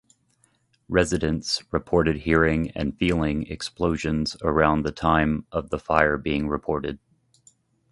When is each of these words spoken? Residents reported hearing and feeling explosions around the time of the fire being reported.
Residents 0.89 1.61
reported 1.71 2.15
hearing 2.17 2.71
and 2.71 2.97
feeling 2.97 3.43
explosions 3.45 4.35
around 4.41 4.81
the 4.81 4.91
time 4.91 5.45
of 5.51 5.69
the 5.69 5.77
fire 5.77 6.17
being 6.17 6.47
reported. 6.47 6.97